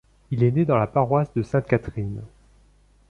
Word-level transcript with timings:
Il 0.31 0.41
est 0.43 0.49
né 0.49 0.65
dans 0.65 0.77
la 0.77 0.87
paroisse 0.87 1.31
de 1.35 1.43
St 1.43 1.61
Catherine. 1.67 2.23